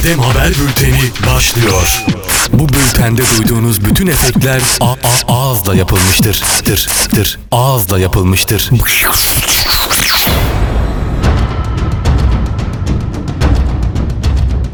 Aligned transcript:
Adem 0.00 0.18
Haber 0.18 0.48
Bülteni 0.48 1.00
başlıyor. 1.34 2.02
Bu 2.52 2.68
bültende 2.68 3.22
duyduğunuz 3.38 3.84
bütün 3.84 4.06
efektler 4.06 4.60
a- 4.80 4.86
a- 4.92 5.32
ağızla 5.32 5.74
yapılmıştır. 5.74 6.42
Tır, 6.64 6.86
tır, 7.14 7.38
ağızla 7.52 7.98
yapılmıştır. 7.98 8.70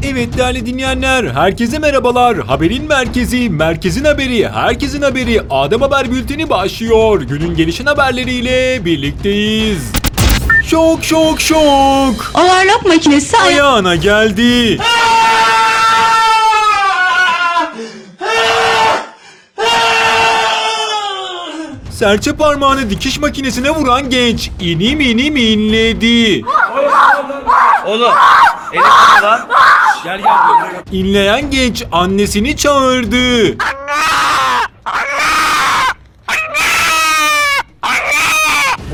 Evet 0.03 0.37
değerli 0.37 0.65
dinleyenler, 0.65 1.23
herkese 1.33 1.79
merhabalar. 1.79 2.37
Haberin 2.37 2.87
merkezi, 2.87 3.49
merkezin 3.49 4.03
haberi, 4.05 4.49
herkesin 4.49 5.01
haberi 5.01 5.41
Adem 5.49 5.81
Haber 5.81 6.11
Bülteni 6.11 6.49
başlıyor. 6.49 7.21
Günün 7.21 7.55
gelişen 7.55 7.85
haberleriyle 7.85 8.85
birlikteyiz. 8.85 9.79
Şok 10.69 11.03
şok 11.03 11.41
şok. 11.41 12.31
Overlock 12.33 12.85
makinesi 12.85 13.37
aya- 13.37 13.47
Ayağına 13.47 13.95
geldi. 13.95 14.79
Serçe 21.97 22.33
parmağını 22.33 22.89
dikiş 22.89 23.19
makinesine 23.19 23.69
vuran 23.69 24.09
genç 24.09 24.51
inim 24.61 25.01
inim 25.01 25.35
inledi. 25.35 26.45
Oğlum. 27.85 28.11
Tutma 28.73 29.21
lan. 29.23 29.47
Gel 30.03 30.17
gel. 30.17 30.29
İnleyen 30.91 31.51
genç 31.51 31.83
annesini 31.91 32.57
çağırdı. 32.57 33.57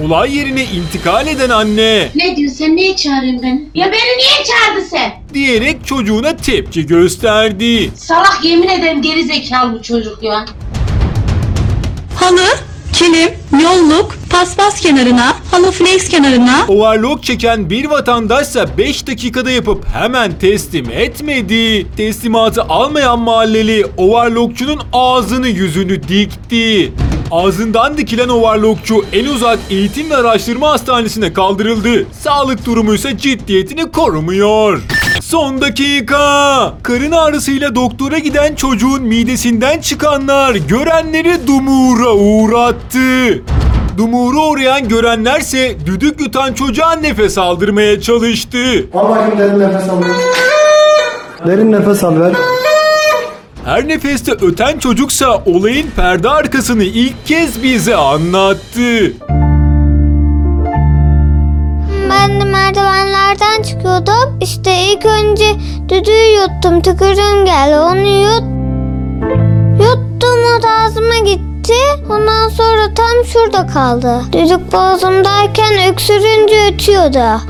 Olay 0.05 0.37
yerine 0.37 0.63
intikal 0.63 1.27
eden 1.27 1.49
anne 1.49 2.09
Ne 2.15 2.35
diyorsun 2.35 2.57
sen 2.57 2.75
niye 2.75 2.95
çağırıyorsun 2.95 3.43
beni? 3.43 3.69
Ya 3.73 3.91
beni 3.91 4.17
niye 4.17 4.43
çağırdın 4.45 4.87
sen? 4.89 5.13
diyerek 5.33 5.87
çocuğuna 5.87 6.35
tepki 6.37 6.85
gösterdi. 6.85 7.91
Salak 7.95 8.39
yemin 8.43 8.67
ederim 8.67 9.01
geri 9.01 9.23
zekalı 9.23 9.73
bu 9.73 9.81
çocuk 9.83 10.23
ya. 10.23 10.45
halı, 12.19 12.45
kilim, 13.03 13.29
yolluk, 13.63 14.15
paspas 14.29 14.81
kenarına, 14.81 15.35
halı 15.51 15.71
flex 15.71 16.09
kenarına, 16.09 16.65
Overlock 16.67 17.23
çeken 17.23 17.69
bir 17.69 17.85
vatandaşsa 17.85 18.77
5 18.77 19.07
dakikada 19.07 19.51
yapıp 19.51 19.85
hemen 19.93 20.39
teslim 20.39 20.91
etmedi. 20.91 21.87
Teslimatı 21.97 22.61
almayan 22.61 23.19
mahalleli 23.19 23.85
overlockçunun 23.97 24.79
ağzını 24.93 25.47
yüzünü 25.47 26.07
dikti. 26.07 26.93
Ağzından 27.31 27.97
dikilen 27.97 28.29
overlockçu 28.29 29.05
en 29.13 29.25
uzak 29.25 29.59
eğitim 29.69 30.09
ve 30.09 30.15
araştırma 30.15 30.69
hastanesine 30.69 31.33
kaldırıldı. 31.33 32.05
Sağlık 32.21 32.65
durumu 32.65 32.93
ise 32.93 33.17
ciddiyetini 33.17 33.91
korumuyor. 33.91 34.81
Son 35.29 35.61
dakika. 35.61 36.73
Karın 36.83 37.11
ağrısıyla 37.11 37.75
doktora 37.75 38.17
giden 38.17 38.55
çocuğun 38.55 39.03
midesinden 39.03 39.79
çıkanlar 39.81 40.55
görenleri 40.55 41.47
dumura 41.47 42.11
uğrattı. 42.13 43.41
Dumura 43.97 44.39
uğrayan 44.39 44.87
görenlerse 44.87 45.75
düdük 45.85 46.21
yutan 46.21 46.53
çocuğa 46.53 46.95
nefes 46.95 47.37
aldırmaya 47.37 48.01
çalıştı. 48.01 48.57
Al 48.93 49.09
bakayım 49.09 49.39
derin 49.39 49.59
nefes 49.59 49.89
al. 49.89 50.01
Derin 51.47 51.71
nefes 51.71 52.03
al 52.03 52.19
ver. 52.19 52.33
Her 53.65 53.87
nefeste 53.87 54.31
öten 54.31 54.79
çocuksa 54.79 55.43
olayın 55.45 55.87
perde 55.95 56.29
arkasını 56.29 56.83
ilk 56.83 57.25
kez 57.25 57.63
bize 57.63 57.95
anlattı. 57.95 59.13
Ben 62.13 62.41
de 62.41 62.45
merdivenlerden 62.45 63.61
çıkıyordum. 63.63 64.37
İşte 64.41 64.71
ilk 64.75 65.05
önce 65.05 65.45
düdüğü 65.89 66.41
yuttum. 66.41 66.81
Tıkırım 66.81 67.45
geldi. 67.45 67.79
Onu 67.79 68.07
yut. 68.07 68.43
Yuttum 69.85 70.39
o 70.59 70.63
da 70.63 70.69
ağzıma 70.69 71.17
gitti. 71.25 71.73
Ondan 72.09 72.49
sonra 72.49 72.93
tam 72.95 73.25
şurada 73.25 73.67
kaldı. 73.67 74.21
Düdük 74.31 74.73
boğazımdayken 74.73 75.91
öksürünce 75.91 76.73
ötüyordu. 76.73 77.41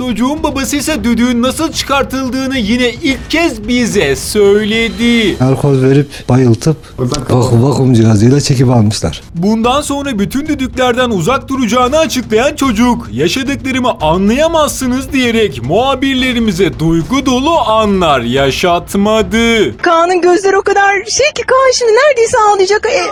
Çocuğun 0.00 0.42
babası 0.42 0.76
ise 0.76 1.04
düdüğün 1.04 1.42
nasıl 1.42 1.72
çıkartıldığını 1.72 2.58
yine 2.58 2.90
ilk 2.90 3.30
kez 3.30 3.68
bize 3.68 4.16
söyledi. 4.16 5.36
Alkol 5.44 5.82
verip 5.82 6.28
bayıltıp 6.28 6.76
vakum, 6.98 7.64
vakum 7.64 7.94
cihazıyla 7.94 8.40
çekip 8.40 8.70
almışlar. 8.70 9.22
Bundan 9.34 9.80
sonra 9.80 10.18
bütün 10.18 10.46
düdüklerden 10.46 11.10
uzak 11.10 11.48
duracağını 11.48 11.98
açıklayan 11.98 12.56
çocuk 12.56 13.08
yaşadıklarımı 13.12 13.92
anlayamazsınız 14.00 15.12
diyerek 15.12 15.62
muhabirlerimize 15.62 16.78
duygu 16.78 17.26
dolu 17.26 17.58
anlar 17.58 18.20
yaşatmadı. 18.20 19.76
Kaan'ın 19.76 20.20
gözleri 20.20 20.56
o 20.56 20.62
kadar 20.62 21.04
şey 21.04 21.26
ki 21.34 21.42
Kaan 21.46 21.72
şimdi 21.74 21.92
neredeyse 21.92 22.36
ağlayacak. 22.38 22.86
E, 22.86 23.02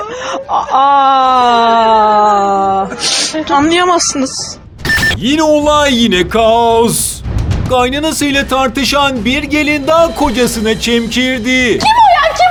aa, 0.53 0.76
anlayamazsınız. 3.50 4.59
Yine 5.20 5.42
olay 5.42 5.94
yine 6.02 6.28
kaos. 6.28 7.20
Kaynanasıyla 7.70 8.48
tartışan 8.48 9.24
bir 9.24 9.42
gelin 9.42 9.86
daha 9.86 10.14
kocasına 10.14 10.80
çemkirdi. 10.80 11.78
Kim 11.78 11.88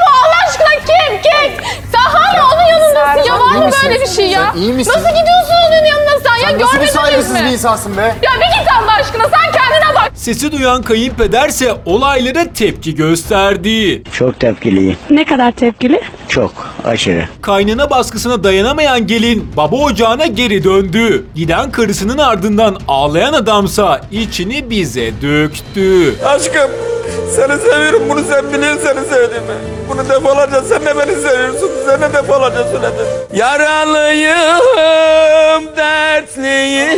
o 0.08 0.26
Allah 0.26 0.36
aşkına 0.50 0.70
kim 0.86 1.22
kim? 1.22 1.64
Sen 1.92 2.00
hala 2.02 2.54
onun 2.54 2.64
yanındasın 2.64 3.28
ya 3.30 3.40
var 3.40 3.66
mı 3.66 3.72
böyle 3.84 4.02
bir 4.02 4.08
şey 4.08 4.28
ya? 4.30 4.54
iyi 4.56 4.74
misin? 4.74 4.92
Nasıl 4.92 5.10
gidiyorsun 5.10 5.54
onun 5.70 5.86
yanına 5.86 6.20
sen, 6.24 6.36
ya 6.36 6.44
Nasıl 6.44 6.58
bir 6.60 6.60
görmediniz 6.60 6.92
saygısız 6.96 7.32
mi? 7.32 7.40
bir 7.40 7.52
insansın 7.54 7.98
be? 7.98 8.16
Ya 8.22 8.32
bir 8.36 8.60
git 8.60 8.72
Allah 8.82 8.94
aşkına 8.94 9.24
sen. 9.24 9.57
Sesi 10.28 10.52
duyan 10.52 10.82
kayınpederse 10.82 11.74
olaylara 11.86 12.54
tepki 12.54 12.96
gösterdi. 12.96 14.04
Çok 14.12 14.40
tepkiliyim. 14.40 14.98
ne 15.10 15.26
kadar 15.26 15.52
tepkili? 15.52 16.02
Çok. 16.28 16.52
Aşırı. 16.86 17.30
Kaynana 17.42 17.90
baskısına 17.90 18.44
dayanamayan 18.44 19.08
gelin 19.08 19.52
baba 19.58 19.76
ocağına 19.76 20.26
geri 20.26 20.64
döndü. 20.64 21.26
Giden 21.36 21.72
karısının 21.72 22.18
ardından 22.18 22.78
ağlayan 22.88 23.34
adamsa 23.34 24.02
içini 24.12 24.70
bize 24.70 25.12
döktü. 25.22 26.16
Aşkım. 26.26 26.72
Seni 27.36 27.58
seviyorum. 27.72 28.04
Bunu 28.10 28.20
sen 28.30 28.54
biliyorsun 28.54 28.82
seni 28.84 29.00
sevdiğimi. 29.06 29.56
Bunu 29.90 30.10
defalarca 30.10 30.62
sen 30.62 30.86
de 30.86 30.98
beni 30.98 31.16
seviyorsun. 31.16 31.70
Sen 31.86 32.02
de 32.02 32.14
defalarca 32.14 32.64
söyledin. 32.64 33.06
Yaralıyım, 33.34 34.36
dertliyim. 35.78 36.98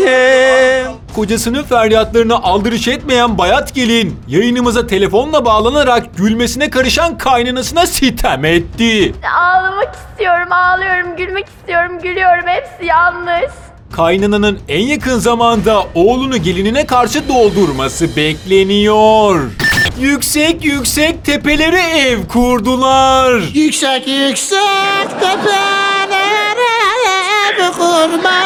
Kocasının 1.16 1.64
feryatlarına 1.64 2.36
aldırış 2.36 2.88
etmeyen 2.88 3.38
bayat 3.38 3.75
gelin 3.75 4.20
yayınımıza 4.28 4.88
telefonla 4.88 5.46
bağlanarak 5.46 6.18
gülmesine 6.18 6.70
karışan 6.70 7.18
kaynanasına 7.18 7.86
sitem 7.86 8.46
etti. 8.46 9.14
Ağlamak 9.40 9.96
istiyorum 9.96 10.52
ağlıyorum 10.52 11.16
gülmek 11.18 11.46
istiyorum 11.47 12.00
gülüyorum 12.03 12.47
hepsi 12.47 12.86
yanlış. 12.86 13.52
Kaynananın 13.92 14.59
en 14.68 14.80
yakın 14.88 15.20
zamanda 15.20 15.84
oğlunu 15.96 16.38
gelinine 16.38 16.86
karşı 16.86 17.28
doldurması 17.30 18.16
bekleniyor. 18.16 19.41
Yüksek 20.00 20.66
yüksek 20.66 21.26
tepelere 21.26 21.81
ev 21.81 22.28
kurdular. 22.28 23.41
Yüksek 23.53 24.08
yüksek 24.08 25.09
tepelere 25.20 26.70
ev 27.59 27.72
kurmasınlar. 27.72 28.40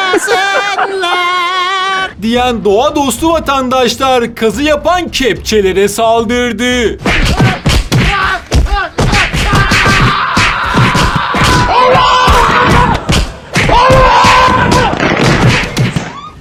Diyen 2.24 2.64
doğa 2.64 2.96
dostu 2.96 3.32
vatandaşlar 3.32 4.34
kazı 4.34 4.62
yapan 4.62 5.08
kepçelere 5.08 5.88
saldırdı. 5.88 6.98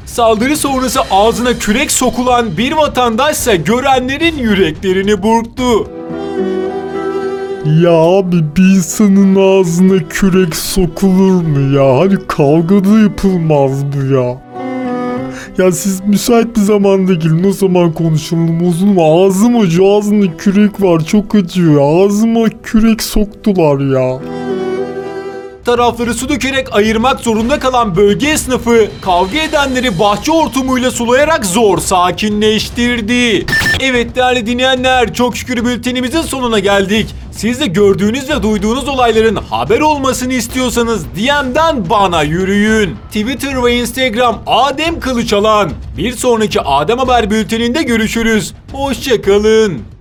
Saldırı 0.06 0.58
sonrası 0.58 1.00
ağzına 1.12 1.54
kürek 1.54 1.92
sokulan 1.92 2.58
bir 2.58 2.72
vatandaşsa 2.72 3.56
görenlerin 3.56 4.38
yüreklerini 4.38 5.24
burktu. 5.24 5.90
Ya 7.82 7.92
abi 7.92 8.36
bir 8.58 8.76
insanın 8.76 9.60
ağzına 9.60 10.08
kürek 10.10 10.56
sokulur 10.56 11.42
mu 11.42 11.76
ya? 11.76 12.00
Hani 12.00 12.28
kavgada 12.28 13.00
yapılmaz 13.00 13.72
bu 13.86 14.16
ya. 14.16 14.53
Ya 15.58 15.72
siz 15.72 16.02
müsait 16.02 16.56
bir 16.56 16.62
zamanda 16.62 17.14
gelin 17.14 17.44
o 17.44 17.52
zaman 17.52 17.94
konuşalım 17.94 18.70
uzun? 18.70 18.98
Ağzım 19.00 19.60
acıyor 19.60 19.98
ağzımda 19.98 20.38
kürek 20.38 20.82
var 20.82 21.06
çok 21.06 21.36
acıyor 21.36 22.06
ağzıma 22.06 22.50
kürek 22.64 23.04
soktular 23.04 23.94
ya. 23.96 24.20
Tarafları 25.66 26.14
su 26.14 26.30
dökerek 26.30 26.76
ayırmak 26.76 27.20
zorunda 27.20 27.60
kalan 27.60 27.96
bölge 27.96 28.28
esnafı 28.28 28.88
kavga 29.02 29.38
edenleri 29.40 30.00
bahçe 30.00 30.32
hortumuyla 30.32 30.92
sulayarak 30.92 31.46
zor 31.46 31.78
sakinleştirdi. 31.78 33.46
Evet 33.80 34.16
değerli 34.16 34.46
dinleyenler 34.46 35.14
çok 35.14 35.38
şükür 35.38 35.66
bültenimizin 35.66 36.22
sonuna 36.22 36.60
geldik. 36.60 37.16
Siz 37.36 37.60
de 37.60 37.68
gördüğünüz 37.68 38.30
ve 38.30 38.44
duyduğunuz 38.44 38.88
olayların 38.88 39.36
haber 39.36 39.80
olmasını 39.80 40.34
istiyorsanız 40.34 41.06
DM'den 41.06 41.90
bana 41.90 42.24
yürüyün. 42.24 42.96
Twitter 43.08 43.64
ve 43.64 43.76
Instagram 43.76 44.44
Adem 44.48 45.00
Kılıçalan. 45.00 45.72
Bir 45.98 46.12
sonraki 46.12 46.62
Adem 46.62 46.98
Haber 46.98 47.32
bülteninde 47.32 47.84
görüşürüz. 47.84 48.54
Hoşçakalın. 48.72 49.93